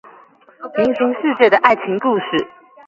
[0.75, 2.47] 平行世界的愛情故事